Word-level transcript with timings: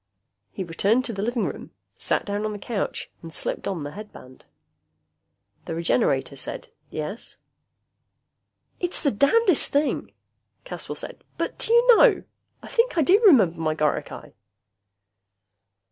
He 0.51 0.63
returned 0.63 1.05
to 1.05 1.13
the 1.13 1.21
living 1.21 1.45
room, 1.45 1.69
sat 1.95 2.25
down 2.25 2.43
on 2.43 2.53
the 2.53 2.57
couch 2.57 3.11
and 3.21 3.31
slipped 3.31 3.67
on 3.67 3.83
the 3.83 3.91
headband. 3.91 4.45
The 5.65 5.75
Regenerator 5.75 6.35
said, 6.35 6.69
"Yes?" 6.89 7.37
"It's 8.79 9.03
the 9.03 9.11
damnedest 9.11 9.71
thing," 9.71 10.11
Caswell 10.63 10.95
said, 10.95 11.23
"but 11.37 11.59
do 11.59 11.71
you 11.71 11.95
know, 11.97 12.23
I 12.63 12.67
think 12.67 12.97
I 12.97 13.03
do 13.03 13.21
remember 13.23 13.59
my 13.59 13.75
goricae!" 13.75 14.33